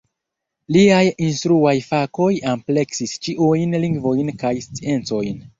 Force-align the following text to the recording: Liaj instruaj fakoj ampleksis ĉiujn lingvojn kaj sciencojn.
Liaj 0.77 1.01
instruaj 1.25 1.75
fakoj 1.89 2.31
ampleksis 2.53 3.15
ĉiujn 3.27 3.79
lingvojn 3.85 4.37
kaj 4.47 4.57
sciencojn. 4.69 5.43